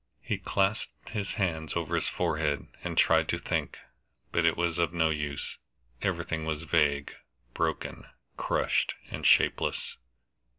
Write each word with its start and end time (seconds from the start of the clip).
He 0.23 0.39
clasped 0.39 1.09
his 1.09 1.33
hands 1.33 1.75
over 1.75 1.93
his 1.93 2.07
forehead, 2.07 2.65
and 2.83 2.97
tried 2.97 3.27
to 3.29 3.37
think, 3.37 3.77
but 4.31 4.45
it 4.45 4.57
was 4.57 4.79
of 4.79 4.91
no 4.93 5.11
use. 5.11 5.59
Everything 6.01 6.43
was 6.43 6.63
vague, 6.63 7.11
broken, 7.53 8.07
crushed, 8.35 8.95
and 9.11 9.23
shapeless. 9.27 9.97